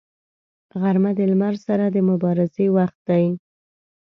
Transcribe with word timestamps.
غرمه 0.81 1.11
د 1.17 1.19
لمر 1.31 1.55
سره 1.65 1.85
د 1.89 1.97
مبارزې 2.09 2.65
وخت 2.77 2.97
دی 3.09 3.25